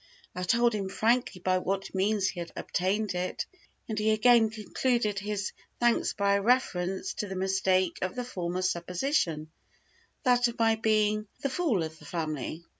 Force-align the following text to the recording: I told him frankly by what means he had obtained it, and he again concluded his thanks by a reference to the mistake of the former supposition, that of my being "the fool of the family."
I 0.33 0.41
told 0.41 0.73
him 0.73 0.89
frankly 0.89 1.41
by 1.41 1.59
what 1.59 1.93
means 1.93 2.29
he 2.29 2.39
had 2.39 2.51
obtained 2.55 3.13
it, 3.13 3.45
and 3.87 3.99
he 3.99 4.09
again 4.09 4.49
concluded 4.49 5.19
his 5.19 5.51
thanks 5.79 6.13
by 6.13 6.33
a 6.33 6.41
reference 6.41 7.13
to 7.13 7.27
the 7.27 7.35
mistake 7.35 7.99
of 8.01 8.15
the 8.15 8.25
former 8.25 8.63
supposition, 8.63 9.51
that 10.23 10.47
of 10.47 10.57
my 10.57 10.73
being 10.75 11.27
"the 11.43 11.51
fool 11.51 11.83
of 11.83 11.99
the 11.99 12.05
family." 12.05 12.65